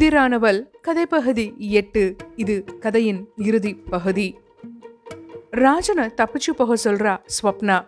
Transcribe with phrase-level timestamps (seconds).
[0.00, 2.16] புதிரானவள் கதைப்பகுதி எட்டு.
[2.36, 4.38] இது கதையின் இறுதி பகுதி.
[5.50, 7.86] ராஜனை தப்பிச்சு போக சொல்றா ஸ்வப்னா.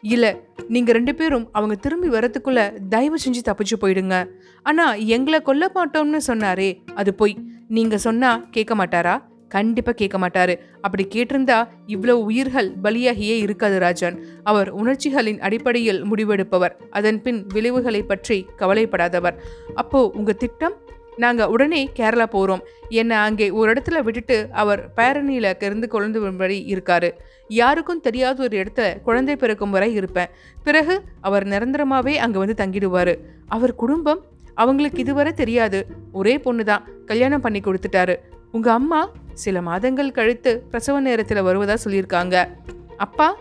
[0.00, 4.28] இல்ல நீங்க ரெண்டு பேரும் அவங்க திரும்பி வரத்துக்குள்ள தயவு செஞ்சு தப்பிச்சு போயிடுங்க.
[4.62, 7.38] ஆனா எங்களை கொல்ல மாட்டோம்னு சொன்னாரே அது போய்.
[7.68, 9.22] நீங்க சொன்னா கேட்க மாட்டாரா?
[9.48, 10.58] கண்டிப்பா கேட்க மாட்டாரு.
[10.80, 14.24] அப்படி கேட்டிருந்தா இவ்வளவு உயிர்கள் பலியாகியே இருக்காது ராஜன்.
[14.44, 16.76] அவர் உணர்ச்சிகளின் அடிப்படையில் முடிவெடுப்பவர்.
[16.90, 19.34] அதன் பின் விளைவுகளை பற்றி கவலைப்படாதவர்.
[19.74, 20.74] அப்போ உங்க திட்டம்?
[21.16, 27.10] நாங்கள் உடனே கேரளா போகிறோம் என்னை அங்கே ஒரு இடத்துல விட்டுட்டு அவர் பேரணியில் இருந்து குழந்தை வரும்படி இருக்காரு.
[27.48, 30.28] யாருக்கும் தெரியாத ஒரு இடத்துல குழந்தை பிறக்கும் வரை இருப்பேன்.
[30.64, 33.14] பிறகு அவர் நிரந்தரமாகவே அங்கே வந்து தங்கிடுவார்.
[33.48, 35.86] அவர் குடும்பம் அவங்களுக்கு இதுவரை தெரியாது.
[36.12, 38.16] ஒரே பொண்ணு தான் கல்யாணம் பண்ணி கொடுத்துட்டாரு.
[38.52, 42.48] உங்கள் அம்மா சில மாதங்கள் கழித்து பிரசவ நேரத்தில் வருவதாக சொல்லியிருக்காங்க.
[42.96, 43.36] அப்பா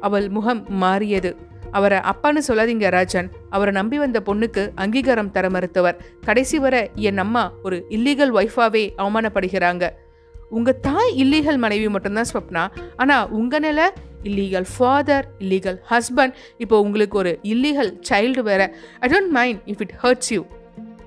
[0.00, 1.36] அவள் முகம் மாறியது.
[1.70, 3.30] அவரை அப்பான்னு சொல்லாதீங்க ராஜன்.
[3.50, 5.96] அவரை நம்பி வந்த பொண்ணுக்கு அங்கீகாரம் தர மறுத்தவர்.
[6.24, 9.88] கடைசி வரை என் அம்மா ஒரு இல்லீகல் ஒய்ஃபாவே அவமானப்படுகிறாங்க.
[10.48, 12.68] உங்கள் தாய் இல்லீகல் மனைவி மட்டும்தான் ஸ்வப்னா.
[12.96, 13.84] ஆனால் உங்கள் நிலை
[14.22, 18.74] இல்லீகல் ஃபாதர் இல்லீகல் ஹஸ்பண்ட் இப்போ உங்களுக்கு ஒரு இல்லீகல் சைல்டு வேற.
[19.00, 20.44] I don't mind if it hurts you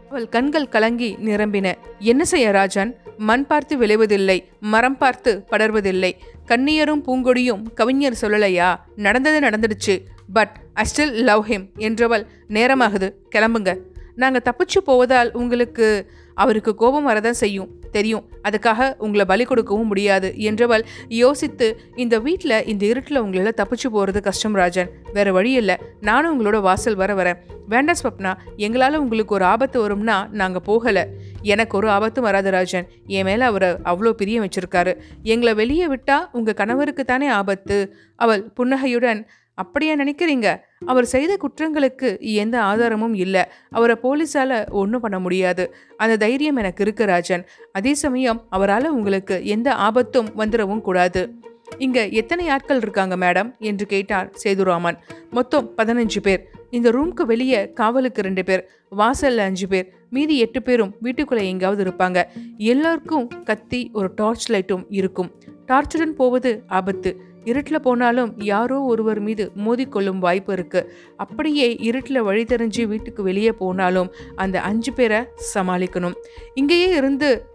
[0.09, 1.73] அவள் கண்கள் கலங்கி நிரம்பின.
[1.99, 3.00] என்ன செய்ய ராஜன்?
[3.21, 6.11] மண் பார்த்து விளைவதில்லை மரம் பார்த்து படர்வதில்லை.
[6.47, 8.69] கண்ணியரும் பூங்கொடியும் கவிஞர் சொல்லலையா?
[8.95, 9.95] நடந்தது நடந்துடுச்சு.
[10.33, 13.07] But I still love him என்றவள் நேரமாகுது.
[13.35, 13.71] கிளம்புங்க.
[14.15, 16.11] நாங்கள் தப்பிச்சு போவதால் உங்களுக்கு
[16.43, 17.69] அவருக்கு கோபம் வரதான் செய்யும்.
[17.91, 18.25] தெரியும்.
[18.49, 24.53] அதுக்காக உங்களை பலி கொடுக்கவும் முடியாது என்றவள் யோசித்து இந்த வீட்டில் இந்த இருட்டில் உங்களால் தப்பிச்சு போகிறது கஷ்டம்
[24.53, 24.89] ராஜன்.
[25.13, 25.75] வேற வழி இல்லை.
[26.01, 27.39] நானும் உங்களோட வாசல் வர வரேன்.
[27.67, 28.31] வேண்டாம் ஸ்வப்னா.
[28.55, 31.03] எங்களால் உங்களுக்கு ஒரு ஆபத்து வரும்னா நாங்கள் போகலை.
[31.41, 32.87] எனக்கு ஒரு ஆபத்தும் வராது ராஜன்.
[33.07, 34.93] என் மேலே அவரை அவ்வளோ பிரியம் வச்சிருக்காரு.
[35.23, 37.77] எங்களை வெளியே விட்டால் உங்கள் கணவருக்கு தானே ஆபத்து?
[38.15, 39.21] அவள் புன்னகையுடன்
[39.61, 40.59] அப்படியா நினைக்கிறீங்க?
[40.85, 43.43] அவர் செய்த குற்றங்களுக்கு எந்த ஆதாரமும் இல்லை.
[43.69, 45.75] அவரை போலீஸால ஒன்றும் பண்ண முடியாது.
[45.97, 47.45] அந்த தைரியம் எனக்கு இருக்கு ராஜன்.
[47.71, 51.33] அதே சமயம் அவரால் உங்களுக்கு எந்த ஆபத்தும் வந்துடவும் கூடாது.
[51.77, 53.59] இங்க எத்தனை ஆட்கள் இருக்காங்க மேடம்?
[53.59, 54.97] என்று கேட்டார் சேதுராமன்.
[55.31, 56.49] மொத்தம் பதினஞ்சு பேர்.
[56.69, 58.67] இந்த ரூம்க்கு வெளியே காவலுக்கு ரெண்டு பேர்.
[58.97, 59.91] வாசல்ல அஞ்சு பேர்.
[60.09, 62.23] மீதி எட்டு பேரும் வீட்டுக்குள்ளே எங்காவது இருப்பாங்க.
[62.57, 65.31] எல்லாருக்கும் கத்தி ஒரு டார்ச் லைட்டும் இருக்கும்.
[65.67, 67.29] டார்ச்சுடன் போவது ஆபத்து.
[67.45, 70.93] இருட்டில் போனாலும் யாரோ ஒருவர் மீது மோதிக்கொள்ளும் வாய்ப்பு இருக்கு.
[71.15, 75.21] அப்படியே இருட்டில் வழி தெரிஞ்சு வீட்டுக்கு வெளியே போனாலும் அந்த அஞ்சு பேரை
[75.53, 76.13] சமாளிக்கணும்.
[76.53, 77.45] இங்கேயே இருந்து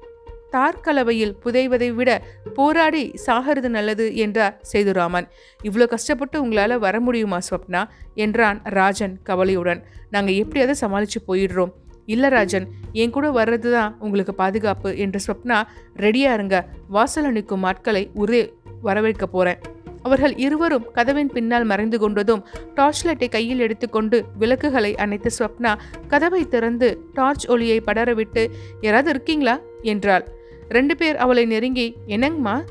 [0.53, 2.23] தார்கலவையில் புதைவதை விட
[2.55, 5.27] போராடி சாகிறது நல்லது என்றார் சேதுராமன்.
[5.65, 7.85] இவ்வளோ கஷ்டப்பட்டு உங்களால் வர முடியுமா ஸ்வப்னா?
[8.15, 9.83] என்றான் ராஜன் கவலையுடன்.
[10.11, 11.73] நாங்கள் எப்படியாவது சமாளித்து போயிடுறோம்.
[12.07, 15.63] இல்லை ராஜன் என் கூட வர்றது தான் உங்களுக்கு பாதுகாப்பு என்ற ஸ்வப்னா
[15.97, 16.67] ரெடியாக இருங்க.
[16.89, 19.61] வாசல் நிற்கும் ஆட்களை ஒரே வரவேற்க போகிறேன்
[20.07, 22.43] அவர்கள் இருவரும் கதவின் பின்னால் மறைந்து கொண்டதும்
[22.75, 25.75] டார்ச் லைட்டை கையில் எடுத்துக்கொண்டு விளக்குகளை அணைத்து ஸ்வப்னா
[26.09, 28.47] கதவை திறந்து டார்ச் ஒளியை படரவிட்டு
[28.81, 29.59] யாராவது இருக்கீங்களா?
[29.83, 30.25] என்றாள்.
[30.69, 32.63] ரெண்டு பேர் அவளை நெருங்கி என்னங்கம்மா?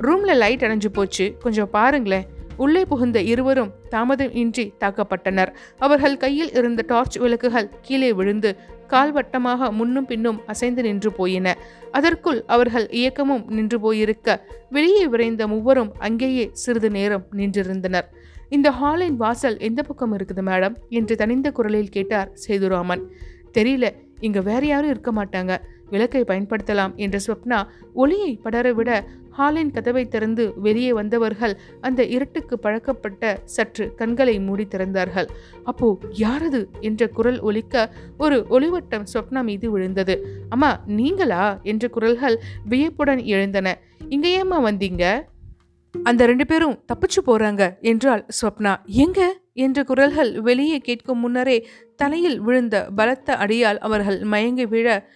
[0.00, 1.36] ரூம்ல லைட் அணைஞ்சு போச்சு.
[1.38, 2.26] கொஞ்சம் பாருங்களேன்.
[2.56, 5.54] உள்ளே புகுந்த இருவரும் தாமதம் இன்றி தாக்கப்பட்டனர்.
[5.78, 8.56] அவர்கள் கையில் இருந்த டார்ச் விளக்குகள் கீழே விழுந்து
[8.88, 11.56] கால்வட்டமாக முன்னும் பின்னும் அசைந்து நின்று போயின.
[11.96, 14.26] அதற்குள் அவர்கள் இயக்கமும் நின்று போயிருக்க
[14.70, 18.06] வெளியே விரைந்த மூவரும் அங்கேயே சிறிது நேரம் நின்றிருந்தனர்.
[18.48, 20.74] இந்த ஹாலின் வாசல் எந்த பக்கம் இருக்குது மேடம்?
[20.88, 23.02] என்று தனிந்த குரலில் கேட்டார் சேதுராமன்.
[23.54, 23.86] தெரியல
[24.20, 25.52] இங்க வேற யாரும் இருக்க மாட்டாங்க.
[25.90, 27.58] விளக்கை பயன்படுத்தலாம் என்ற ஸ்வப்னா
[27.94, 28.90] ஒளியை படரவிட
[29.36, 35.28] ஹாலின் கதவை திறந்து வெளியே வந்தவர்கள் அந்த இருட்டுக்கு பழக்கப்பட்ட சற்று கண்களை மூடி திறந்தார்கள்.
[35.64, 36.66] அப்போ யாரது?
[36.80, 40.14] என்ற குரல் ஒலிக்க ஒரு ஒளிவட்டம் சொப்னா மீது விழுந்தது.
[40.48, 41.60] அம்மா நீங்களா?
[41.62, 43.78] என்ற குரல்கள் வியப்புடன் எழுந்தன.
[44.08, 45.22] இங்க ஏம்மா வந்தீங்க?
[46.02, 48.76] அந்த ரெண்டு பேரும் தப்பிச்சு போறாங்க என்றாள் ஸ்வப்னா.
[48.84, 49.38] எங்க?
[49.52, 51.66] என்ற குரல்கள் வெளியே கேட்கும் முன்னரே
[51.96, 55.08] தலையில் விழுந்த பலத்த அடியால் அவர்கள் மயங்கி விழ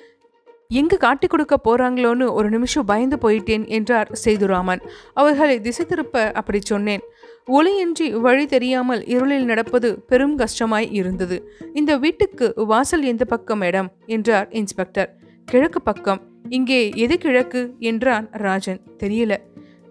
[0.73, 4.83] எங்கு காட்டி கொடுக்க போறாங்களோன்னு ஒரு நிமிஷம் பயந்து போயிட்டேன் என்றார் சேதுராமன்.
[5.15, 7.01] அவர்களை திசை திருப்ப அப்படி சொன்னேன்.
[7.47, 11.51] ஒளியின்றி வழி தெரியாமல் இருளில் நடப்பது பெரும் கஷ்டமாய் இருந்தது.
[11.75, 15.17] இந்த வீட்டுக்கு வாசல் எந்த பக்கம் இடம் என்றார் இன்ஸ்பெக்டர்.
[15.45, 16.21] கிழக்கு பக்கம்.
[16.49, 17.75] இங்கே எது கிழக்கு?
[17.78, 18.81] என்றான் ராஜன்.
[18.99, 19.37] தெரியல.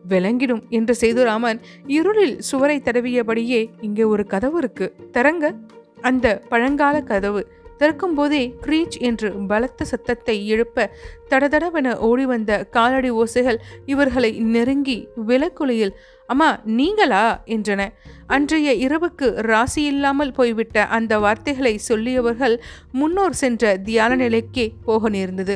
[0.09, 4.95] விளங்கிடும் என்று சேதுராமன் இருளில் சுவரை தடவியபடியே இங்கே ஒரு கதவு இருக்கு.
[5.11, 5.53] தரங்க.
[6.01, 7.41] அந்த பழங்கால கதவு.
[7.79, 10.89] திறக்கும் போதே கிரீச் என்று பலத்த சத்தத்தை எழுப்ப
[11.29, 15.93] தடதடவென ஓடி வந்த காலடி ஓசைகள் இவர்களை நெருங்கி விலக்குலையில்
[16.27, 17.43] அம்மா நீங்களா?
[17.45, 17.81] என்றன.
[18.27, 22.55] அன்றைய இரவுக்கு ராசி இல்லாமல் போய்விட்ட அந்த வார்த்தைகளை சொல்லியவர்கள்
[22.91, 25.55] முன்னோர் சென்ற தியான நிலைக்கே போக நேர்ந்தது.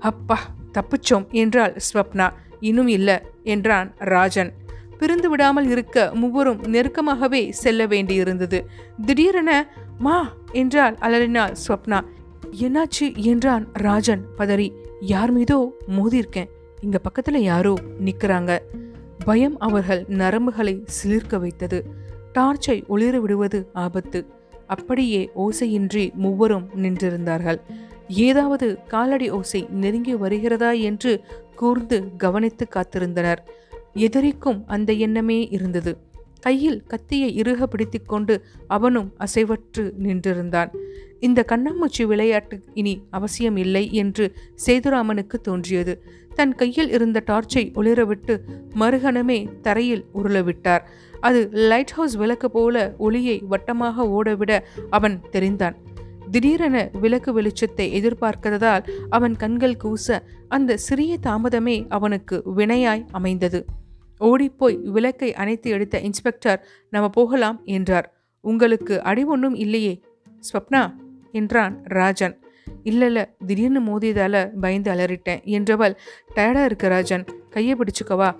[0.00, 0.38] அப்பா
[0.72, 2.28] தப்பிச்சோம் என்றாள் ஸ்வப்னா.
[2.60, 4.52] இன்னும் இல்லை என்றான் ராஜன்.
[5.00, 8.58] பிரிந்து விடாமல் இருக்க மூவரும் நெருக்கமாகவே செல்ல வேண்டியிருந்தது.
[9.06, 9.50] திடீரென
[9.98, 10.18] மா
[10.52, 12.00] என்றால் அலறினாள் ஸ்வப்னா.
[12.60, 13.16] என்னாச்சு?
[13.16, 14.68] என்றான் ராஜன் பதறி.
[15.00, 15.58] யார் மீதோ
[15.88, 16.48] மோதியிருக்கேன்
[16.80, 17.74] இங்க பக்கத்துல யாரோ
[18.04, 18.58] நிக்கிறாங்க.
[19.24, 20.74] பயம் அவர்கள் நரம்புகளை
[21.04, 21.84] சிலிர்க்க வைத்தது.
[22.38, 24.26] டார்ச்சை ஒளிர விடுவது ஆபத்து.
[24.66, 27.60] அப்படியே ஓசையின்றி மூவரும் நின்றிருந்தார்கள்.
[28.08, 31.20] ஏதாவது காலடி ஓசை நெருங்கி வருகிறதா என்று
[31.54, 33.40] கூர்ந்து கவனித்து காத்திருந்தனர்.
[33.94, 35.98] எதிரிக்கும் அந்த எண்ணமே இருந்தது.
[36.40, 40.70] கையில் கத்தியை இறுக பிடித்துக்கொண்டு அவனும் அசைவற்று நின்றிருந்தான்.
[41.20, 44.32] இந்த கண்ணாமூச்சி விளையாட்டு இனி அவசியம் இல்லை என்று
[44.66, 46.02] சேதுராமனுக்கு தோன்றியது.
[46.34, 48.40] தன் கையில் இருந்த டார்ச்சை ஒளிரவிட்டு
[48.74, 50.80] மறுகணமே தரையில் உருளவிட்டார்.
[51.20, 54.60] அது லைட் ஹவுஸ் விளக்கு போல ஒளியை வட்டமாக ஓடவிட
[54.90, 55.74] அவன் தெரிந்தான்.
[56.30, 63.64] திடீரென விளக்கு வெளிச்சத்தை எதிர்பார்க்கிறதால் அவன் கண்கள் கூச அந்த சிறிய தாமதமே அவனுக்கு வினையாய் அமைந்தது.
[64.20, 68.08] ஓடிப்போய் விளக்கை அணைத்து எடுத்த இன்ஸ்பெக்டர் நம்ம போகலாம் என்றார்.
[68.40, 70.00] உங்களுக்கு அடி ஒன்றும் இல்லையே?
[70.40, 70.94] ஸ்வப்னா
[71.32, 72.38] என்றான் ராஜன்.
[72.84, 75.94] இல்லைல்ல திடீர்னு மோதியதால பயந்து அலறிட்டேன் என்றவள்.
[76.34, 78.30] டயர்டாக இருக்க ராஜன் கையை பிடிச்சுக்கவா?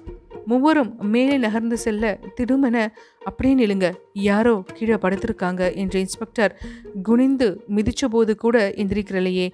[0.47, 2.87] மூவரும் மேலே நகர்ந்து செல்ல திடுமென
[3.25, 6.61] அப்படியே நிலுங்க யாரோ கீழே படுத்திருக்காங்க என்ற இன்ஸ்பெக்டர்
[7.03, 9.51] குனிந்து மிதிச்சபோது கூட எந்திரிக்கிறலையே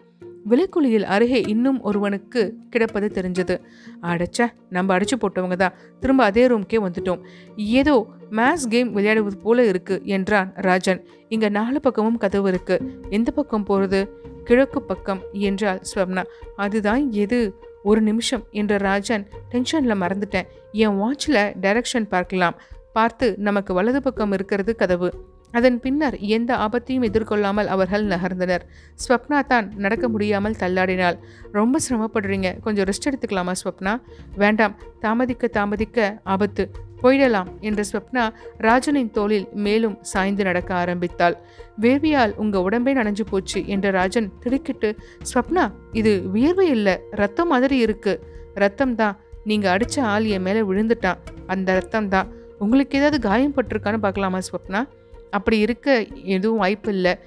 [0.48, 3.60] விலைக்குழியில் அருகே இன்னும் ஒருவனுக்கு கிடப்பது தெரிஞ்சது.
[4.02, 5.74] அடைச்ச நம்ம அடிச்சு போட்டவங்க தான்.
[6.00, 7.20] திரும்ப அதே ரூம்க்கே வந்துட்டோம்.
[7.56, 11.06] ஏதோ மேத்ஸ் கேம் விளையாடுவது போல இருக்கு என்றான் ராஜன்.
[11.28, 12.92] இங்க நாலு பக்கமும் கதவு இருக்கு.
[13.10, 14.08] எந்த பக்கம் போறது?
[14.44, 16.22] கிழக்கு பக்கம் என்றாள் ஸ்வப்னா.
[16.56, 17.58] அதுதான் எது?
[17.82, 20.46] ஒரு நிமிஷம் என்ற ராஜன் டென்ஷனில் மறந்துட்டேன்.
[20.72, 22.56] என் வாட்சில் டைரக்ஷன் பார்க்கலாம்.
[22.92, 25.10] பார்த்து நமக்கு வலது பக்கம் இருக்கிறது கதவு.
[25.52, 28.60] அதன் பின்னர் எந்த ஆபத்தையும் எதிர்கொள்ளாமல் அவர்கள் நகர்ந்தனர்.
[29.08, 31.18] ஸ்வப்னா தான் நடக்க முடியாமல் தள்ளாடினாள்.
[31.52, 32.60] ரொம்ப சிரமப்படுறீங்க.
[32.60, 34.00] கொஞ்சம் ரெஸ்ட் எடுத்துக்கலாமா ஸ்வப்னா?
[34.36, 34.76] வேண்டாம்.
[35.00, 36.70] தாமதிக்க தாமதிக்க ஆபத்து.
[37.02, 41.36] போயிடலாம் என்ற ஸ்வப்னா ராஜனின் தோளில் மேலும் சாய்ந்து நடக்க ஆரம்பித்தாள்.
[41.80, 44.96] வேர்வியால் உங்கள் உடம்பே நனைஞ்சு போச்சு என்ற ராஜன் திடுக்கிட்டு
[45.34, 46.98] ஸ்வப்னா இது வியர்வை இல்லை.
[47.10, 48.22] ரத்தம் மாதிரி இருக்கு.
[48.54, 49.16] ரத்தம் தான்.
[49.44, 51.16] நீங்கள் அடித்த ஆள் என் விழுந்துட்டான்.
[51.46, 52.28] அந்த ரத்தம் தான்.
[52.58, 54.86] உங்களுக்கு ஏதாவது காயம் பட்டிருக்கான்னு பார்க்கலாமா ஸ்வப்னா?
[55.30, 57.18] அப்படி இருக்க எதுவும் வாய்ப்பு இல்லை.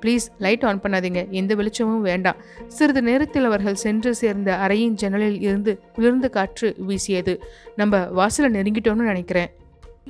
[0.00, 1.28] ப்ளீஸ் லைட் ஆன் பண்ணாதீங்க.
[1.28, 2.36] எந்த வெளிச்சமும் வேண்டாம்.
[2.66, 7.42] சிறிது நேரத்தில் அவர்கள் சென்று சேர்ந்த அறையின் ஜன்னலில் இருந்து குளிர்ந்த காற்று வீசியது.
[7.76, 9.50] நம்ம வாசலை நெருங்கிட்டோம்னு நினைக்கிறேன்.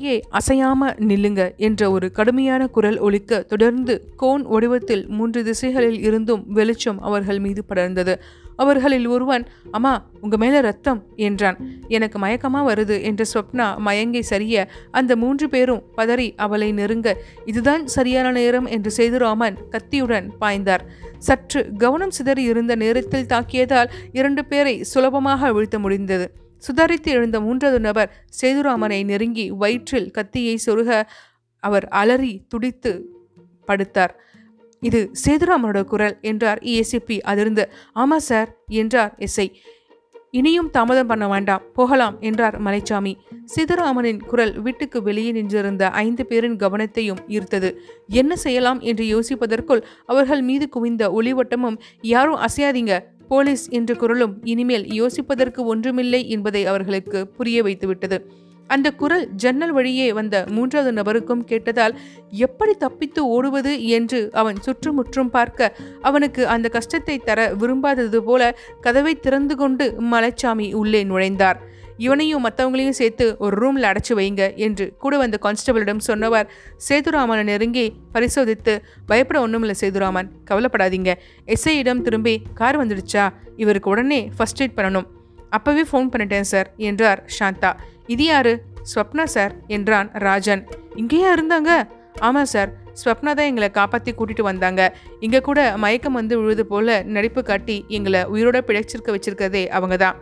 [0.02, 7.00] ஏ அசையாம நில்லுங்க என்ற ஒரு கடுமையான குரல் ஒலிக்க தொடர்ந்து கோன் வடிவத்தில் மூன்று திசைகளில் இருந்தும் வெளிச்சம்
[7.00, 8.19] அவர்கள் மீது படர்ந்தது.
[8.62, 9.44] அவர்களில் ஒருவன்
[9.76, 11.58] அம்மா உங்க மேல ரத்தம் என்றான்.
[11.96, 17.08] எனக்கு மயக்கமா வருது என்ற சொப்னா மயங்கை சரிய அந்த மூன்று பேரும் பதறி அவளை நெருங்க
[17.44, 20.84] இதுதான் சரியான நேரம் என்று சேதுராமன் கத்தியுடன் பாய்ந்தார்.
[21.19, 26.28] சற்று கவனம் சிதறி இருந்த நேரத்தில் தாக்கியதால் இரண்டு பேரை சுலபமாக வீழ்த்த முடிந்தது.
[26.66, 30.90] சுதாரித்து எழுந்த மூன்றாவது நபர் சேதுராமனை நெருங்கி வயிற்றில் கத்தியை சொருக
[31.62, 32.93] அவர் அலறி துடித்து
[33.69, 34.12] படுத்தார்.
[34.80, 39.50] இது சேதுராமனோட குரல் என்றார் ஏசிபி அதிர்ந்து ஆமாம் சார் என்றார் எஸ்ஐ
[40.30, 43.12] இனியும் தாமதம் பண்ண வேண்டாம் போகலாம் என்றார் மலைச்சாமி.
[43.56, 47.75] சிதராமனின் குரல் வீட்டுக்கு வெளியே நின்றிருந்த ஐந்து பேரின் கவனத்தையும் ஈர்த்தது.
[48.06, 48.80] என்ன செய்யலாம்?
[48.80, 56.66] என்று யோசிப்பதற்குள் அவர்கள் மீது குவிந்த ஒளிவட்டமும் யாரும் அசையாதீங்க போலீஸ் என்ற குரலும் இனிமேல் யோசிப்பதற்கு ஒன்றுமில்லை என்பதை
[56.66, 58.19] அவர்களுக்கு புரிய வைத்துவிட்டது.
[58.69, 61.94] அந்த குரல் ஜன்னல் வழியே வந்த மூன்றாவது நபருக்கும் கேட்டதால்
[62.31, 63.73] எப்படி தப்பித்து ஓடுவது?
[63.87, 71.04] என்று அவன் சுற்றுமுற்றும் பார்க்க அவனுக்கு அந்த கஷ்டத்தை தர விரும்பாதது போல கதவை திறந்து கொண்டு மலைச்சாமி உள்ளே
[71.04, 71.59] நுழைந்தார்.
[71.97, 76.50] இவனையும் மற்றவங்களையும் சேர்த்து ஒரு ரூமில் அடைச்சி வைங்க என்று கூட வந்த கான்ஸ்டபிளிடம் சொன்னவர்
[76.88, 78.75] சேதுராமனை நெருங்கி பரிசோதித்து
[79.07, 81.12] பயப்பட ஒன்றுமில்ல சேதுராமன் கவலைப்படாதீங்க.
[81.47, 83.28] எஸ்ஐயிடம் திரும்பி கார் வந்துடுச்சா?
[83.57, 85.09] இவருக்கு உடனே ஃபர்ஸ்ட் எய்ட் பண்ணணும்.
[85.57, 87.71] அப்பவே ஃபோன் பண்ணிட்டேன் சார் என்றார் சாந்தா.
[88.14, 88.52] இது யாரு?
[88.93, 90.62] ஸ்வப்னா சார் என்றான் ராஜன்.
[91.00, 91.71] இங்கேயா இருந்தாங்க?
[92.28, 94.83] ஆமாம் சார் ஸ்வப்னா தான் எங்களை காப்பாற்றி கூட்டிட்டு வந்தாங்க.
[95.21, 100.17] இங்கே கூட மயக்கம் வந்து விழுது போல நடிப்பு காட்டி எங்களை உயிரோட பிழைச்சிருக்க வச்சிருக்கிறதே அவங்க தான்.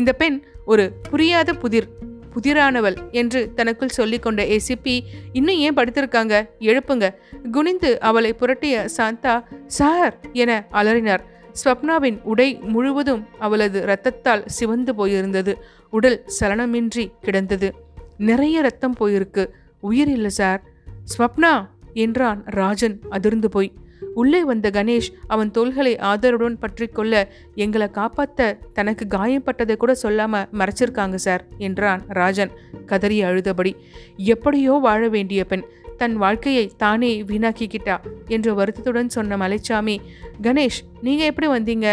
[0.00, 1.88] இந்த பெண் ஒரு புரியாத புதிர்
[2.32, 4.94] புதிரானவள் என்று தனக்குள் சொல்லிக்கொண்ட ஏசிபி
[5.38, 6.34] இன்னும் ஏன் படுத்திருக்காங்க?
[6.70, 7.06] எழுப்புங்க.
[7.50, 9.34] குனிந்து அவளை புரட்டிய சாந்தா
[9.78, 11.24] சார் என அலறினார்.
[11.64, 15.54] ஸ்வப்னாவின் உடை முழுவதும் அவளது இரத்தத்தால் சிவந்து போயிருந்தது.
[15.90, 17.74] உடல் சலனமின்றி கிடந்தது.
[18.18, 19.48] நிறைய ரத்தம் போயிருக்கு.
[19.80, 20.62] உயிர் இல்லை சார்.
[21.12, 21.52] ஸ்வப்னா!
[21.94, 23.72] என்றான் ராஜன் அதிர்ந்து போய்.
[24.14, 31.14] உள்ளே வந்த கணேஷ் அவன் தோள்களை ஆதரவுடன் பற்றி கொள்ள எங்களை காப்பாத்த தனக்கு காயப்பட்டதை கூட சொல்லாம மறைச்சிருக்காங்க
[31.14, 32.50] சார் என்றான் ராஜன்
[32.86, 33.72] கதறி அழுதபடி.
[34.16, 35.64] எப்படியோ வாழ வேண்டிய பெண்.
[36.00, 37.96] தன் வாழ்க்கையை தானே வீணாக்கிக்கிட்டா?
[38.34, 39.96] என்று வருத்தத்துடன் சொன்ன மலைச்சாமி
[40.46, 41.88] கணேஷ் நீங்கள் எப்படி வந்தீங்க?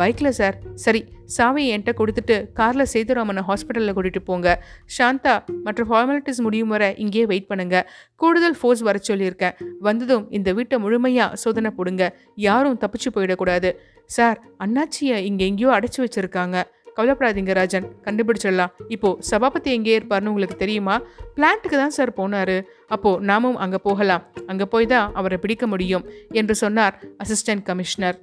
[0.00, 0.56] பைக்கில் சார்.
[0.84, 1.00] சரி
[1.36, 4.48] சாவியை என்கிட்ட கொடுத்துட்டு காரில் சேதுராமனை ஹாஸ்பிட்டலில் கூட்டிகிட்டு போங்க.
[4.96, 5.34] சாந்தா
[5.66, 7.76] மற்ற ஃபார்மாலிட்டிஸ் முடியும் வரை இங்கேயே வெயிட் பண்ணுங்க.
[8.16, 9.56] கூடுதல் ஃபோர்ஸ் வர சொல்லியிருக்கேன்.
[9.80, 12.04] வந்ததும் இந்த வீட்டை முழுமையாக சோதனை போடுங்க.
[12.48, 13.72] யாரும் தப்பிச்சு போயிடக்கூடாது.
[14.16, 16.56] சார் அண்ணாச்சியை இங்கே எங்கேயோ அடைச்சி வச்சிருக்காங்க.
[17.00, 17.86] கவலைப்படாதீங்க ராஜன்.
[18.06, 18.72] கண்டுபிடிச்சிடலாம்.
[18.94, 20.96] இப்போ சபாபதி எங்கே இருப்பார்னு உங்களுக்கு தெரியுமா?
[21.36, 22.56] பிளான்ட்டுக்கு தான் சார் போனார்.
[22.94, 24.24] அப்போ நாமும் அங்கே போகலாம்.
[24.50, 26.04] அங்கே போய் தான் அவரை பிடிக்க முடியும்
[26.40, 28.18] என்று சொன்னார் அசிஸ்டன்ட் கமிஷனர்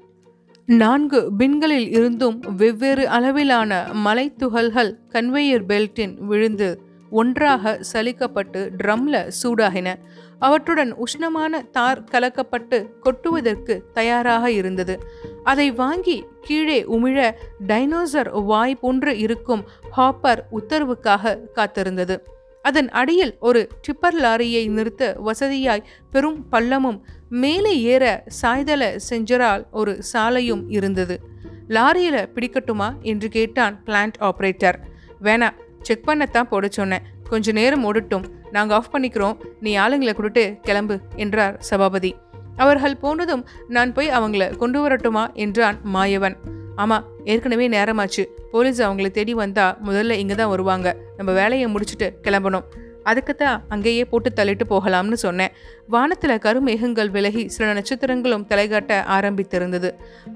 [0.67, 3.72] நான்கு பின்களில் இருந்தும் வெவ்வேறு அளவிலான
[4.05, 6.69] மலைத்துகள்கள் கன்வேயர் பெல்ட்டின் விழுந்து
[7.10, 9.96] ஒன்றாக சலிக்கப்பட்டு ட்ரம்ல சூடாகின.
[10.40, 15.00] அவற்றுடன் உஷ்ணமான தார் கலக்கப்பட்டு கொட்டுவதற்கு தயாராக இருந்தது.
[15.44, 17.32] அதை வாங்கி கீழே உமிழ
[17.68, 19.64] டைனோசர் வாய் போன்று இருக்கும்
[19.98, 22.22] ஹாப்பர் உத்தரவுக்காக காத்திருந்தது.
[22.62, 30.70] அதன் அடியில் ஒரு டிப்பர் லாரியை நிறுத்த வசதியாய் பெரும் பள்ளமும் மேலே ஏற சாய்தள செஞ்சரால் ஒரு சாலையும்
[30.70, 31.20] இருந்தது.
[31.70, 33.02] லாரியில் பிடிக்கட்டுமா?
[33.02, 34.74] என்று கேட்டான் பிளான்ட் ஆபரேட்டர்
[35.24, 35.50] வேணா
[35.88, 37.06] செக் பண்ணத்தான் போட சொன்னேன்.
[37.29, 38.25] கொஞ்ச நேரம் ஓடட்டும்.
[38.51, 39.36] நாங்கள் ஆஃப் பண்ணிக்கிறோம்.
[39.60, 42.12] நீ ஆளுங்களை கொடுத்து கிளம்பு என்றார் சபாபதி.
[42.56, 46.36] அவர்கள் போனதும் நான் போய் அவங்கள கொண்டு வரட்டுமா என்றான் மாயவன்.
[46.75, 48.24] ஆமாம் ஏற்கனவே நேரமாச்சு.
[48.51, 50.88] போலீஸ் அவங்கள தேடி வந்தா முதல்ல இங்கே தான் வருவாங்க.
[51.17, 52.67] நம்ம வேலையை முடிச்சுட்டு கிளம்பணும்.
[53.12, 55.54] அதுக்கு தான் அங்கேயே போட்டு தள்ளிட்டு போகலாம்னு சொன்னேன்.
[55.88, 59.92] வானத்தில் கருமேகங்கள் விலகி சில நட்சத்திரங்களும் தலைகாட்ட ஆரம்பித்திருந்தது.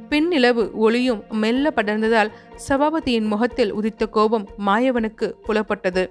[0.09, 2.31] பின்னிலவு ஒளியும் மெல்ல படர்ந்ததால்
[2.67, 6.05] சபாபதியின் முகத்தில் உதித்த கோபம் மாயவனுக்கு புலப்பட்டது.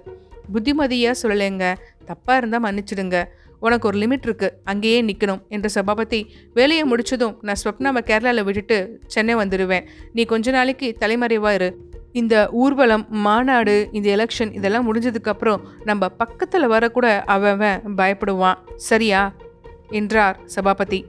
[0.53, 1.65] புத்திமதியாக சொல்லலைங்க.
[2.09, 3.17] தப்பாக இருந்தால் மன்னிச்சிடுங்க.
[3.59, 4.47] உனக்கு ஒரு லிமிட் இருக்கு.
[4.63, 6.19] அங்கேயே நிற்கணும் என்ற சபாபதி
[6.53, 8.77] வேலையை முடிச்சதும் நான் ஸ்வப்னாவை கேரளாவில் விட்டுட்டு
[9.07, 11.69] சென்னை வந்துடுவேன் நீ கொஞ்ச நாளைக்கு தலைமறைவாக இரு.
[12.11, 18.57] இந்த ஊர்வலம் மாநாடு இந்த எலெக்ஷன் இதெல்லாம் முடிஞ்சதுக்கப்புறம் நம்ம பக்கத்தில் வரக்கூட அவன் அவன் பயப்படுவான்.
[18.75, 19.33] சரியா?
[19.89, 21.05] என்றார் சபாபதி.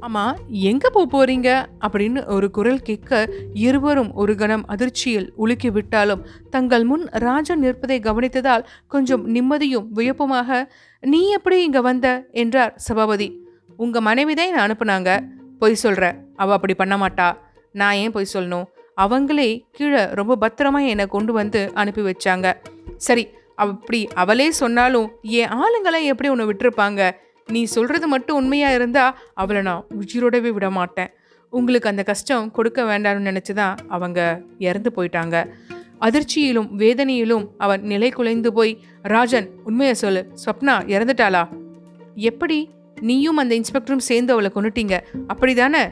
[0.00, 6.84] ஆமாம் எங்கே போக போகிறீங்க அப்படின்னு ஒரு குரல் கேட்க இருவரும் ஒரு கணம் அதிர்ச்சியில் உலுக்கி விட்டாலும் தங்கள்
[6.84, 10.68] முன் ராஜன் நிற்பதை கவனித்ததால் கொஞ்சம் நிம்மதியும் வியப்புமாக
[11.00, 12.26] நீ எப்படி இங்கே வந்த?
[12.32, 13.42] என்றார் சபாபதி.
[13.76, 15.20] உங்கள் மனைவி தான் என்னை அனுப்புனாங்க.
[15.58, 17.36] பொய் சொல்கிற அவள் அப்படி பண்ண மாட்டா.
[17.72, 18.64] நான் ஏன் பொய் சொல்லணும்?
[19.00, 22.54] அவங்களே கீழே ரொம்ப பத்திரமா என்னை கொண்டு வந்து அனுப்பி வச்சாங்க.
[22.96, 27.10] சரி அப்படி அவளே சொன்னாலும் என் ஆளுங்களை எப்படி உன்னை விட்டுருப்பாங்க?
[27.46, 31.10] நீ சொல்றது மட்டும் உண்மையா இருந்தா அவளை நான் உயிரோடவே விட மாட்டேன்.
[31.50, 35.50] உங்களுக்கு அந்த கஷ்டம் கொடுக்க வேண்டாம்னு நினைச்சுதான் அவங்க இறந்து போயிட்டாங்க.
[36.00, 40.26] அதிர்ச்சியிலும் வேதனையிலும் அவன் நிலை குலைந்து போய் ராஜன் உண்மையை சொல்லு.
[40.44, 41.48] ஸ்வப்னா இறந்துட்டாளா?
[42.14, 42.70] எப்படி?
[43.00, 45.90] நீயும் அந்த இன்ஸ்பெக்டரும் சேர்ந்து அவளை கொண்டுட்டீங்க அப்படிதானே?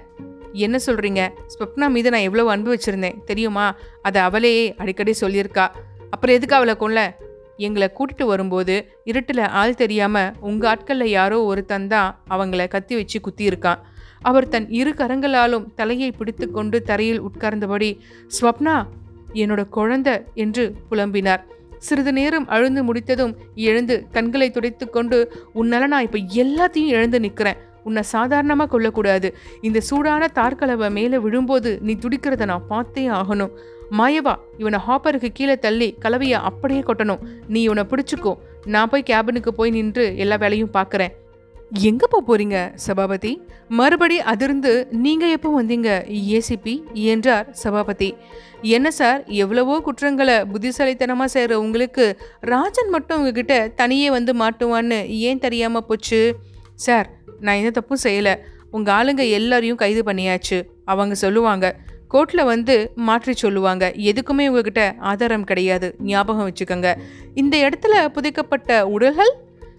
[0.52, 3.74] என்ன சொல்கிறீங்க ஸ்வப்னா மீது நான் எவ்வளோ அன்பு வச்சிருந்தேன் தெரியுமா?
[4.02, 5.66] அதை அவளையே அடிக்கடி சொல்லியிருக்கா.
[6.10, 7.16] அப்புறம் எதுக்கு அவளை கொல்ல?
[7.56, 13.78] எங்களை கூட்டிட்டு வரும்போது இருட்டில் ஆள் தெரியாமல் உங்கள் ஆட்களில் யாரோ ஒருத்தன் தான் அவங்கள கத்தி வச்சு குத்தியிருக்கான்
[14.20, 17.98] அவர் தன் இரு கரங்களாலும் தலையை பிடித்து கொண்டு தரையில் உட்கார்ந்தபடி
[18.40, 18.86] ஸ்வப்னா
[19.32, 21.42] என்னோட குழந்தை என்று புலம்பினார்.
[21.78, 28.02] சிறிது நேரம் அழுந்து முடித்ததும் எழுந்து கண்களை துடைத்து கொண்டு உன்னால நான் இப்போ எல்லாத்தையும் எழுந்து நிற்கிறேன் உன்னை
[28.14, 29.30] சாதாரணமாக கொல்லக்கூடாது.
[29.68, 33.54] இந்த சூடான தார்கலவை மேலே விழும்போது நீ துடிக்கிறத நான் பார்த்தே ஆகணும்.
[33.98, 37.22] மாயவா இவனை ஹாப்பருக்கு கீழே தள்ளி கலவையை அப்படியே கொட்டணும்.
[37.52, 38.34] நீ இவனை பிடிச்சிக்கோ.
[38.74, 41.14] நான் போய் கேபினுக்கு போய் நின்று எல்லா வேலையும் பார்க்குறேன்.
[41.88, 43.30] எங்கே போக போகிறீங்க சபாபதி?
[43.78, 44.70] மறுபடி அதிர்ந்து
[45.04, 45.90] நீங்கள் எப்போ வந்தீங்க
[46.36, 46.74] ஏசிபி
[47.12, 48.08] என்றார் சபாபதி.
[48.76, 52.06] என்ன சார் எவ்வளவோ குற்றங்களை புத்திசாலித்தனமாக செய்கிற உங்களுக்கு
[52.52, 56.20] ராஜன் மட்டும் உங்ககிட்ட தனியே வந்து மாட்டுவான்னு ஏன் தெரியாமல் போச்சு?
[56.78, 57.08] சார்
[57.40, 58.38] நான் எந்த தப்பும் செய்யல.
[58.70, 60.58] உங்கள் ஆளுங்க எல்லாரையும் கைது பண்ணியாச்சு.
[60.84, 61.76] அவங்க சொல்லுவாங்க
[62.10, 63.92] கோர்ட்டில் வந்து மாற்றி சொல்லுவாங்க.
[63.96, 65.96] எதுக்குமே உங்ககிட்ட ஆதாரம் கிடையாது.
[65.98, 66.94] ஞாபகம் வச்சுக்கோங்க.
[67.34, 69.32] இந்த இடத்துல புதைக்கப்பட்ட உடல்கள்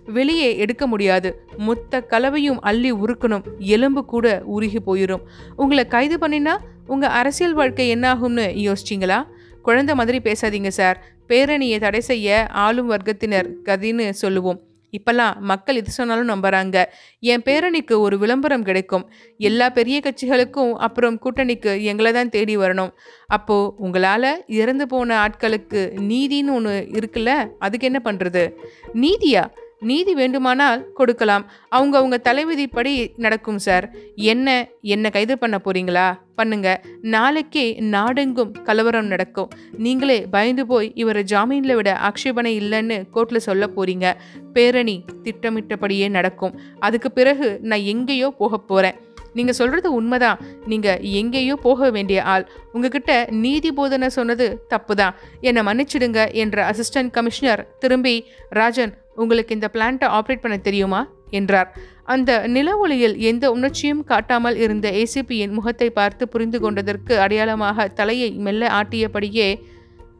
[0.06, 1.30] வெளியே எடுக்க முடியாது.
[1.58, 3.44] மொத்த கலவையும் அள்ளி உருக்கணும்.
[3.58, 5.24] எலும்பு கூட உருகி போயிடும்
[5.56, 9.24] உங்களை கைது பண்ணினா உங்கள் அரசியல் வாழ்க்கை என்னாகும்னு யோசிச்சிங்களா?
[9.64, 11.04] குழந்தை மாதிரி பேசாதீங்க சார்.
[11.28, 14.60] பேரணியை தடை செய்ய ஆளும் வர்க்கத்தினர் கதின்னு சொல்லுவோம்.
[14.92, 16.86] இப்பெல்லாம் மக்கள் எது சொன்னாலும் நம்புறாங்க.
[17.20, 19.12] என் பேரணிக்கு ஒரு விளம்பரம் கிடைக்கும்.
[19.38, 22.92] எல்லா பெரிய கட்சிகளுக்கும் அப்புறம் கூட்டணிக்கு எங்களை தான் தேடி வரணும்.
[23.28, 25.82] அப்போ உங்களால இறந்து போன ஆட்களுக்கு
[26.12, 27.52] நீதின்னு ஒன்று இருக்குல்ல?
[27.60, 28.46] அதுக்கு என்ன பண்ணுறது
[28.94, 29.44] நீதியா?
[29.80, 31.52] நீதி வேண்டுமானால் கொடுக்கலாம்.
[31.70, 33.92] அவங்க அவங்க தலைவிதிப்படி நடக்கும் சார்.
[34.16, 36.20] என்ன என்ன கைது பண்ண போறீங்களா?
[36.36, 36.82] பண்ணுங்க.
[37.02, 39.50] நாளைக்கே நாடெங்கும் கலவரம் நடக்கும்.
[39.78, 44.14] நீங்களே பயந்து போய் இவரை ஜாமீனில் விட ஆக்ஷேபனை இல்லைன்னு கோர்ட்டில் சொல்ல போறீங்க.
[44.54, 46.60] பேரணி திட்டமிட்டபடியே நடக்கும்.
[46.80, 48.96] அதுக்கு பிறகு நான் எங்கேயோ போக போறேன்.
[49.34, 50.40] நீங்க சொல்றது உண்மைதான்.
[50.66, 52.50] நீங்க எங்கேயோ போக வேண்டிய ஆள்.
[52.72, 55.14] உங்ககிட்ட நீதி போதனை சொன்னது தப்புதான்.
[55.42, 61.02] என்னை மன்னிச்சிடுங்க என்ற அசிஸ்டன்ட் கமிஷனர் திரும்பி ராஜன் உங்களுக்கு இந்த பிளான்ட்டை ஆப்ரேட் பண்ண தெரியுமா?
[61.30, 61.70] என்றார்.
[62.04, 68.72] அந்த நில ஒளியில் எந்த உணர்ச்சியும் காட்டாமல் இருந்த ஏசிபியின் முகத்தை பார்த்து புரிந்து கொண்டதற்கு அடையாளமாக தலையை மெல்ல
[68.80, 69.50] ஆட்டியபடியே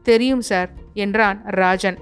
[0.02, 1.98] தெரியும் சார் என்றான் ராஜன்.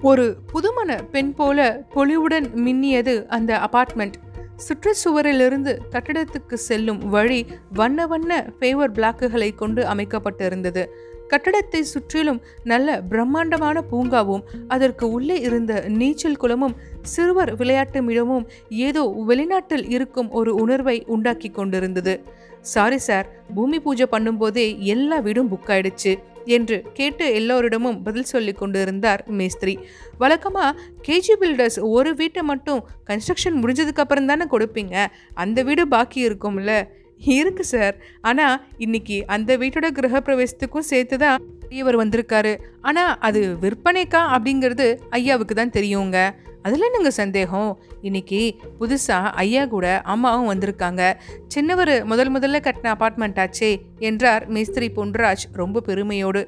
[0.00, 1.58] ஒரு புதுமண பெண் போல
[1.94, 4.16] பொலிவுடன் மின்னியது அந்த அபார்ட்மெண்ட்
[4.64, 7.40] சுற்றுச்சுவரிலிருந்து கட்டடத்துக்கு செல்லும் வழி
[7.72, 10.84] வண்ண வண்ண ஃபேவர் பிளாக்குகளை கொண்டு அமைக்கப்பட்டிருந்தது.
[11.32, 18.48] கட்டடத்தை சுற்றிலும் நல்ல பிரம்மாண்டமான பூங்காவும் அதற்கு உள்ளே இருந்த நீச்சல் குளமும் சிறுவர் விளையாட்டு மிடமும்
[18.86, 22.14] ஏதோ வெளிநாட்டில் இருக்கும் ஒரு உணர்வை உண்டாக்கி கொண்டிருந்தது.
[22.72, 26.12] சாரி சார் பூமி பூஜை பண்ணும்போதே எல்லா வீடும் புக் ஆயிடுச்சு
[26.56, 29.74] என்று கேட்டு எல்லோரிடமும் பதில் சொல்லி கொண்டிருந்தார் மேஸ்திரி.
[30.20, 30.64] வழக்கமா
[31.08, 35.06] கேஜி பில்டர்ஸ் ஒரு வீட்டை மட்டும் கன்ஸ்ட்ரக்ஷன் முடிஞ்சதுக்கு அப்புறம் தானே கொடுப்பீங்க?
[35.34, 36.72] அந்த வீடு பாக்கி இருக்கும்ல.
[37.38, 37.96] இருக்கு சார்.
[38.20, 42.52] ஆனால் இன்னைக்கு அந்த வீட்டோட கிரகப்பிரவேசத்துக்கும் சேர்த்து தான் பெரியவர் வந்திருக்காரு.
[42.80, 44.86] ஆனால் அது விற்பனைக்கா அப்படிங்கிறது
[45.18, 46.18] ஐயாவுக்கு தான் தெரியுங்க.
[46.62, 47.70] அதில் என்னங்க சந்தேகம்?
[48.02, 48.40] இன்னைக்கு
[48.80, 51.02] புதுசாக ஐயா கூட அம்மாவும் வந்திருக்காங்க.
[51.54, 56.42] சின்னவர் முதல் முதல்ல கட்டின அப்பார்ட்மெண்ட் ஆச்சே என்றார் மேஸ்திரி பொன்ராஜ் ரொம்ப பெருமையோடு.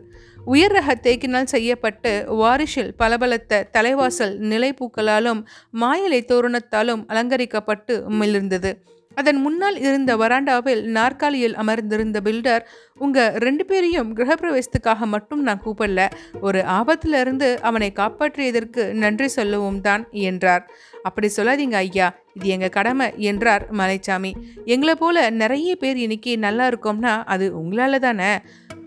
[0.45, 5.41] உயர் ரக தேக்கினால் செய்யப்பட்டு வாரிஷில் பலபலத்த தலைவாசல் நிலைப்பூக்களாலும்
[5.73, 8.73] மாயலை தோரணத்தாலும் அலங்கரிக்கப்பட்டு மிளிர்ந்தது.
[9.15, 12.61] அதன் முன்னால் இருந்த வராண்டாவில் நாற்காலியில் அமர்ந்திருந்த பில்டர்
[12.99, 16.11] உங்க ரெண்டு பேரையும் கிரகப்பிரவேசத்துக்காக மட்டும் நான் கூப்பிடல.
[16.41, 20.71] ஒரு ஆபத்திலிருந்து அவனை காப்பாற்றியதற்கு நன்றி சொல்லவும் தான் என்றார்.
[21.03, 22.15] அப்படி சொல்லாதீங்க ஐயா.
[22.35, 24.33] இது எங்க கடமை என்றார் மலைச்சாமி.
[24.65, 28.39] எங்களை போல நிறைய பேர் இன்னைக்கு நல்லா இருக்கோம்னா அது உங்களால தானே?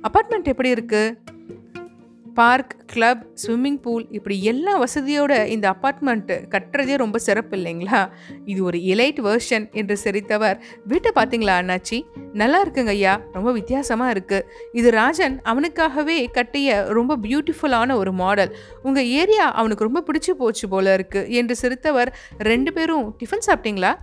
[0.01, 1.17] அப்பார்ட்மெண்ட் எப்படி இருக்கு?
[2.37, 7.99] பார்க் கிளப் ஸ்விம்மிங் பூல் இப்படி எல்லா வசதியோட இந்த அப்பார்ட்மெண்ட்டு கட்டுறதே ரொம்ப சிறப்பு இல்லைங்களா?
[8.45, 10.57] இது ஒரு எலைட் வெர்ஷன் என்று சிரித்தவர்.
[10.87, 11.99] வீட்டை பார்த்தீங்களா அண்ணாச்சி?
[12.33, 13.13] நல்லா இருக்குங்க ஐயா.
[13.31, 20.03] ரொம்ப வித்தியாசமாக இருக்குது இது ராஜன் அவனுக்காகவே கட்டிய ரொம்ப பியூட்டிஃபுல்லான ஒரு மாடல் உங்கள் ஏரியா அவனுக்கு ரொம்ப
[20.09, 22.11] பிடிச்சி போச்சு போல இருக்குது என்று சிரித்தவர்.
[22.51, 23.93] ரெண்டு பேரும் டிஃபன் சாப்பிட்டீங்களா?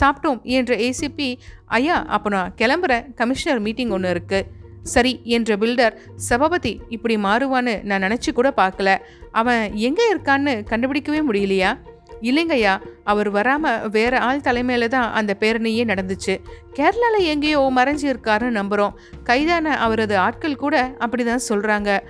[0.00, 1.28] சாப்பிட்டோம் என்ற ஏசிபி
[1.64, 3.04] ஐயா அப்போ நான் கிளம்புறேன்.
[3.14, 8.96] கமிஷனர் மீட்டிங் ஒன்று இருக்குது சரி என்ற பில்டர் சபாபதி இப்படி மாறுவான்னு நான் நினச்சி கூட பார்க்கல.
[9.32, 11.78] அவன் எங்கே இருக்கான்னு கண்டுபிடிக்கவே முடியலையா?
[12.22, 16.34] இல்லைங்கய்யா அவர் வராமல் வேற ஆள் தலைமையில தான் அந்த பேரணியே நடந்துச்சு.
[16.76, 22.00] கேரளாவில் எங்கேயோ மறைஞ்சு இருக்காருன்னு நம்புகிறோம் கைதான அவரது ஆட்கள் கூட அப்படிதான் சொல்கிறாங்க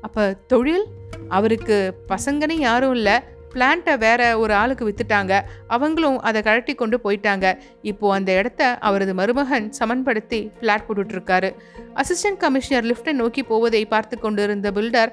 [0.00, 0.86] அப்போ தொழில்?
[1.28, 1.76] அவருக்கு
[2.08, 3.22] பசங்கன்னு யாரும் இல்லை.
[3.56, 5.32] பிளான்ட்டை வேற ஒரு ஆளுக்கு வித்துட்டாங்க.
[5.76, 7.46] அவங்களும் அதை கழட்டி கொண்டு போயிட்டாங்க.
[7.90, 11.50] இப்போ அந்த இடத்த அவரது மருமகன் சமன்படுத்தி பிளாட் போட்டுட்ருக்காரு.
[12.02, 15.12] அசிஸ்டன்ட் கமிஷனர் லிஃப்ட்டை நோக்கி போவதை பார்த்து கொண்டிருந்த பில்டர்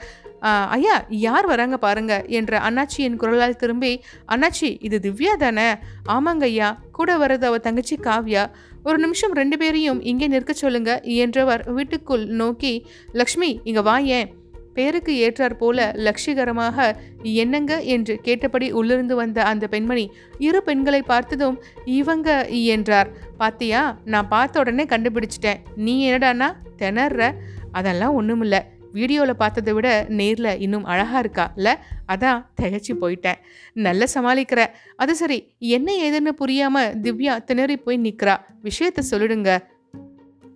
[0.76, 3.92] ஐயா யார் வராங்க பாருங்க என்ற அண்ணாச்சியின் குரலால் திரும்பி
[4.34, 5.68] அண்ணாச்சி இது திவ்யா தானே?
[6.16, 8.44] ஆமாங்க ஐயா கூட வர்றது அவ தங்கச்சி காவ்யா.
[8.88, 10.92] ஒரு நிமிஷம் ரெண்டு பேரையும் இங்கே நிற்க சொல்லுங்க
[11.26, 12.74] என்றவர் வீட்டுக்குள் நோக்கி
[13.20, 14.30] லக்ஷ்மி இங்கே வா ஏன்?
[14.74, 16.78] பேருக்கு ஏற்றாற் போல லட்சிகரமாக
[17.22, 17.82] என்னங்க?
[17.96, 20.06] என்று கேட்டபடி உள்ளிருந்து வந்த அந்த பெண்மணி
[20.38, 23.12] இரு பெண்களை பார்த்ததும் இவங்க என்றார்.
[23.38, 25.62] பாத்தியா நான் பார்த்த உடனே கண்டுபிடிச்சிட்டேன்.
[25.76, 27.34] நீ என்னடானா திணற
[27.72, 28.58] அதெல்லாம் ஒன்றுமில்ல
[28.92, 31.74] வீடியோவில் பார்த்ததை விட நேரில் இன்னும் அழகாக இருக்கா இல்லை?
[32.08, 33.40] அதான் திகச்சு போயிட்டேன்.
[33.74, 34.62] நல்ல சமாளிக்கிற.
[34.96, 39.52] அது சரி என்ன ஏதுன்னு புரியாமல் திவ்யா திணறி போய் நிற்கிறா விஷயத்த சொல்லிடுங்க.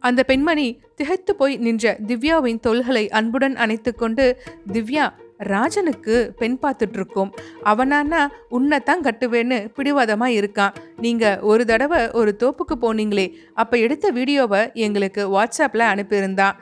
[0.07, 0.67] அந்த பெண்மணி
[0.99, 4.25] திகைத்து போய் நின்ற திவ்யாவின் தொல்களை அன்புடன் அணைத்துக்கொண்டு
[4.75, 5.05] திவ்யா
[5.51, 7.31] ராஜனுக்கு பெண் பார்த்துட்டு இருக்கோம்
[7.71, 8.21] அவனானா
[8.57, 10.75] உன்னைத்தான் கட்டுவேன்னு பிடிவாதமாக இருக்கான்.
[11.03, 13.27] நீங்கள் ஒரு தடவை ஒரு தோப்புக்கு போனீங்களே
[13.61, 16.57] அப்போ எடுத்த வீடியோவை எங்களுக்கு வாட்ஸ்அப்பில் அனுப்பியிருந்தான்.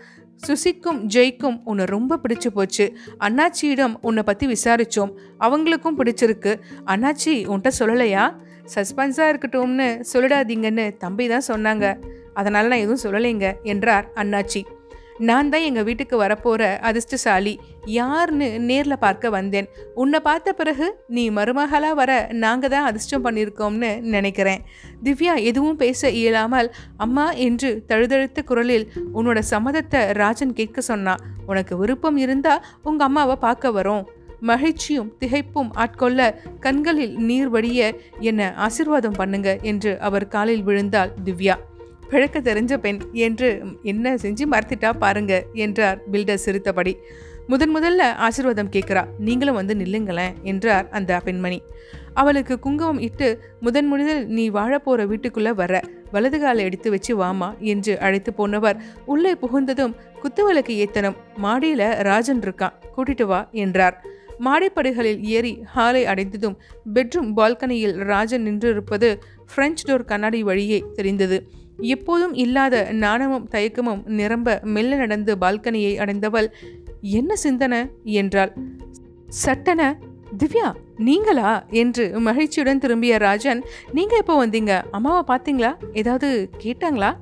[0.46, 2.86] சுசிக்கும் ஜெய்க்கும் உன்னை ரொம்ப பிடிச்சு போச்சு.
[3.26, 5.14] அண்ணாச்சியிடம் உன்னை பற்றி விசாரித்தோம்
[5.46, 6.54] அவங்களுக்கும் பிடிச்சிருக்கு.
[6.94, 8.26] அண்ணாச்சி உன்கிட்ட சொல்லலையா?
[8.74, 11.86] சஸ்பென்ஸாக இருக்கட்டும்னு சொல்லிடாதீங்கன்னு தம்பி தான் சொன்னாங்க.
[12.40, 14.64] அதனால் நான் எதுவும் சொல்லலைங்க என்றார் அண்ணாச்சி.
[15.28, 17.54] நான் தான் எங்கள் வீட்டுக்கு வரப்போகிற அதிர்ஷ்டசாலி.
[17.98, 19.68] யாருன்னு நேரில் பார்க்க வந்தேன்.
[20.02, 22.12] உன்னை பார்த்த பிறகு நீ மருமகளாக வர
[22.44, 24.64] நாங்கள் தான் அதிர்ஷ்டம் பண்ணியிருக்கோம்னு நினைக்கிறேன்.
[25.06, 26.70] திவ்யா எதுவும் பேச இயலாமல்
[27.06, 28.86] அம்மா என்று தழுதழுத்த குரலில்
[29.18, 34.06] உன்னோட சம்மதத்தை ராஜன் கேட்க சொன்னான் உனக்கு விருப்பம் இருந்தால் உங்கள் அம்மாவை பார்க்க வரோம்.
[34.50, 36.20] மகிழ்ச்சியும் திகைப்பும் ஆட்கொள்ள
[36.60, 37.80] கண்களில் நீர் வடிய
[38.20, 41.56] என்னை ஆசிர்வாதம் பண்ணுங்க என்று அவர் காலில் விழுந்தாள் திவ்யா.
[42.10, 43.50] பிழக்க தெரிஞ்ச பெண் என்று
[43.84, 46.94] என்ன செஞ்சு மறத்திட்டா பாருங்க என்றார் பில்டர் சிரித்தபடி.
[47.48, 49.04] முதன் முதல்ல ஆசிர்வாதம் கேட்குறா.
[49.20, 51.60] நீங்களும் வந்து நில்லுங்களேன் என்றார் அந்த பெண்மணி.
[52.14, 53.28] அவளுக்கு குங்குமம் இட்டு
[53.60, 55.82] முதன் முதல் நீ வாழப்போகிற வீட்டுக்குள்ளே வர.
[56.12, 61.18] வலது காலை எடுத்து வச்சு வாமா என்று அழைத்து போனவர் உள்ளே புகுந்ததும் குத்துவிளக்கு ஏத்தனம்.
[61.38, 62.76] மாடியில் ராஜன் இருக்கான்.
[62.98, 63.98] கூட்டிட்டு வா என்றார்.
[64.40, 66.58] மாடைப்படிகளில் ஏறி ஹாலை அடைந்ததும்
[66.94, 69.20] பெட்ரூம் பால்கனியில் ராஜன் நின்றிருப்பது
[69.56, 71.48] பிரெஞ்ச் டோர் கண்ணாடி வழியே தெரிந்தது.
[71.78, 76.54] எப்போதும் இல்லாத நாணமும் தயக்கமும் நிரம்ப மெல்ல நடந்து பால்கனியை அடைந்தவள்
[77.02, 77.86] என்ன சிந்தனை?
[78.04, 78.54] என்றாள்.
[79.46, 80.00] சட்டன
[80.38, 81.66] திவ்யா நீங்களா?
[81.70, 84.84] என்று மகிழ்ச்சியுடன் திரும்பிய ராஜன் நீங்க எப்போ வந்தீங்க?
[84.92, 85.76] அம்மாவை பார்த்தீங்களா?
[85.94, 87.16] ஏதாவது கேட்டாங்களா?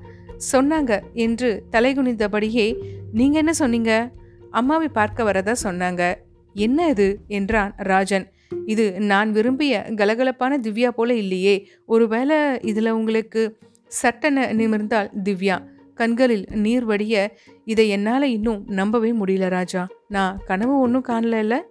[0.52, 4.12] சொன்னாங்க என்று தலைகுனிந்தபடியே நீங்க என்ன சொன்னீங்க?
[4.52, 6.16] அம்மாவை பார்க்க வரதா சொன்னாங்க.
[6.54, 7.20] என்ன இது?
[7.28, 8.32] என்றான் ராஜன்.
[8.66, 11.68] இது நான் விரும்பிய கலகலப்பான திவ்யா போல இல்லையே.
[11.86, 19.88] ஒருவேளை இதில் உங்களுக்கு சட்டென நிமிர்ந்தால் திவ்யா கண்களில் நீர் வடிய இதை என்னால் இன்னும் நம்பவே முடியல ராஜா.
[20.08, 21.62] நான் கனவு ஒன்றும் காணல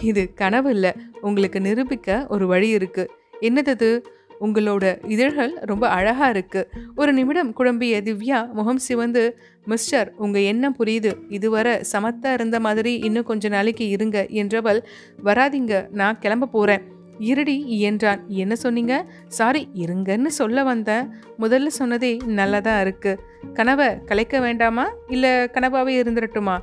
[0.00, 0.92] இது கனவு இல்லை.
[1.20, 3.06] உங்களுக்கு நிரூபிக்க ஒரு வழி இருக்குது
[3.40, 4.00] என்னது
[4.44, 9.24] உங்களோட இதழ்கள் ரொம்ப அழகாக இருக்குது ஒரு நிமிடம் குழம்பிய திவ்யா முகம் சிவந்து
[9.64, 11.12] மிஸ்டர் உங்கள் எண்ணம் புரியுது.
[11.28, 14.80] இதுவரை சமத்தா இருந்த மாதிரி இன்னும் கொஞ்ச நாளைக்கு இருங்க என்றவள்
[15.24, 16.84] வராதீங்க நான் கிளம்ப போகிறேன்
[17.30, 18.20] இருடி என்றான்.
[18.42, 18.94] என்ன சொன்னீங்க?
[19.28, 21.04] சாரி இருங்கன்னு சொல்ல வந்தேன்.
[21.40, 23.20] முதல்ல சொன்னதே நல்லதாக இருக்குது
[23.54, 24.86] கனவை கலைக்க வேண்டாமா?
[25.08, 26.56] இல்லை கனவாகவே இருந்துடட்டுமா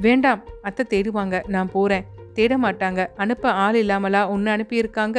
[0.00, 1.36] வேண்டாம் அத்தை தேடுவாங்க.
[1.48, 3.02] நான் போகிறேன் தேட மாட்டாங்க.
[3.16, 5.18] அனுப்ப ஆள் இல்லாமலா ஒன்று அனுப்பியிருக்காங்க?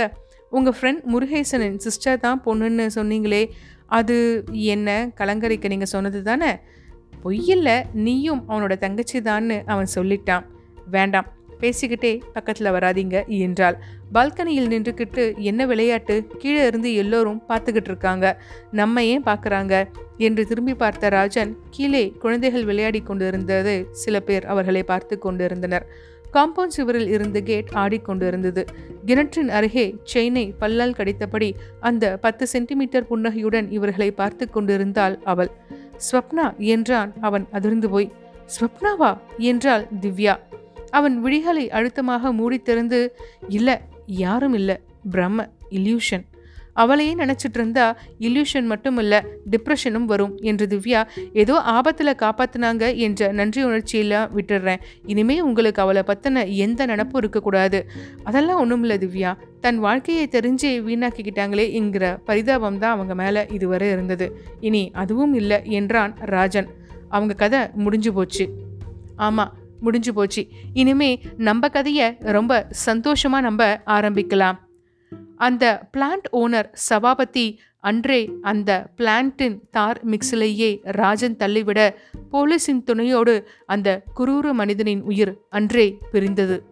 [0.51, 3.43] உங்கள் ஃப்ரெண்ட் முருகேசனின் சிஸ்டர் தான் பொண்ணுன்னு சொன்னீங்களே
[3.85, 6.51] அது என்ன கலங்கரைக்கு நீங்கள் சொன்னது தானே?
[7.23, 10.45] பொய்யில்ல நீயும் அவனோட தங்கச்சி தான்னு அவன் சொல்லிட்டான்.
[10.91, 11.27] வேண்டாம்
[11.59, 13.77] பேசிக்கிட்டே பக்கத்தில் வராதீங்க என்றாள்.
[14.13, 16.15] பால்கனியில் நின்றுக்கிட்டு என்ன விளையாட்டு?
[16.37, 18.25] கீழே இருந்து எல்லோரும் பார்த்துக்கிட்டு இருக்காங்க.
[18.71, 19.87] நம்ம ஏன் பார்க்குறாங்க?
[20.17, 25.87] என்று திரும்பி பார்த்த ராஜன் கீழே குழந்தைகள் விளையாடி கொண்டிருந்தது சில பேர் அவர்களை பார்த்து கொண்டிருந்தனர்.
[26.33, 28.65] காம்பவுண்ட் சுவரில் இருந்து கேட் ஆடிக்கொண்டிருந்தது.
[29.05, 35.51] கிணற்றின் அருகே செயினை பல்லால் கடித்தபடி அந்த பத்து சென்டிமீட்டர் புன்னகையுடன் இவர்களை பார்த்து கொண்டிருந்தாள் அவள்.
[36.11, 38.11] ஸ்வப்னா என்றான் அவன் அதிர்ந்து போய்.
[38.59, 39.17] ஸ்வப்னாவா?
[39.37, 40.39] என்றாள் திவ்யா.
[40.89, 43.07] அவன் விழிகளை அழுத்தமாக மூடித்திறந்து
[43.47, 44.79] இல்லை யாரும் இல்லை.
[45.11, 46.25] பிரம்ம இல்யூஷன்
[46.83, 47.85] அவளையே நினச்சிட்டு இருந்தா
[48.19, 49.19] இல்யூஷன் மட்டும் இல்லை
[49.51, 51.01] டிப்ரெஷனும் வரும் என்று திவ்யா
[51.33, 57.79] ஏதோ ஆபத்தில் காப்பாத்தினாங்க என்ற நன்றி உணர்ச்சியெல்லாம் விட்டுடுறேன் இனிமே உங்களுக்கு அவளை பற்றின எந்த நினப்பும் இருக்கக்கூடாது.
[58.23, 59.33] அதெல்லாம் ஒன்றும் இல்லை திவ்யா.
[59.61, 64.27] தன் வாழ்க்கையை தெரிஞ்சே வீணாக்கிக்கிட்டாங்களே என்கிற பரிதாபம் தான் அவங்க மேலே இதுவரை இருந்தது.
[64.59, 66.69] இனி அதுவும் இல்லை என்றான் ராஜன்.
[67.09, 68.45] அவங்க கதை முடிஞ்சு போச்சு.
[69.15, 70.41] ஆமாம் முடிஞ்சு போச்சு.
[70.73, 72.53] இனிமே நம்ம கதையை ரொம்ப
[72.85, 73.63] சந்தோஷமாக நம்ம
[73.97, 74.57] ஆரம்பிக்கலாம்.
[75.35, 81.97] அந்த பிளான்ட் ஓனர் சபாபதி அன்றே அந்த பிளான்ட்டின் தார் மிக்ஸிலேயே ராஜன் தள்ளிவிட
[82.31, 86.63] போலீஸின் துணையோடு அந்த குரூர மனிதனின் உயிர் அன்றே பிரிந்தது.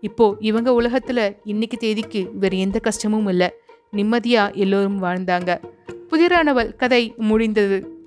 [0.00, 3.50] இப்போ இவங்க உலகத்துல இன்னைக்கு தேதிக்கு வேற எந்த கஷ்டமும் இல்லை.
[3.92, 5.60] நிம்மதியா எல்லோரும் வாழ்ந்தாங்க.
[6.10, 8.01] புதிரானவள் கதை முடிந்தது.